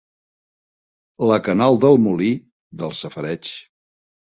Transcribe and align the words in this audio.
La 1.33 1.37
canal 1.49 1.79
del 1.85 2.01
molí, 2.07 2.33
del 2.83 2.99
safareig. 3.03 3.55